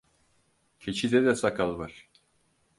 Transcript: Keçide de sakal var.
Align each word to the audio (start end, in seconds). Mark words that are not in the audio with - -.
Keçide 0.79 1.25
de 1.25 1.35
sakal 1.35 1.77
var. 1.77 2.09